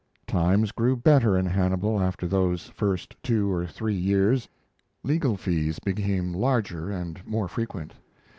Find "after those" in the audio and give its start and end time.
2.01-2.65